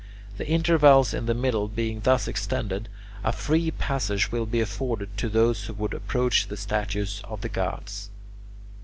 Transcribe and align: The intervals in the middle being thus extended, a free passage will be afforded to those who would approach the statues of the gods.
The 0.37 0.47
intervals 0.47 1.13
in 1.13 1.27
the 1.27 1.35
middle 1.35 1.67
being 1.67 1.99
thus 2.01 2.27
extended, 2.27 2.89
a 3.23 3.31
free 3.31 3.69
passage 3.69 4.31
will 4.31 4.47
be 4.47 4.59
afforded 4.59 5.15
to 5.17 5.29
those 5.29 5.65
who 5.65 5.73
would 5.75 5.93
approach 5.93 6.47
the 6.47 6.57
statues 6.57 7.21
of 7.25 7.41
the 7.41 7.49
gods. 7.49 8.09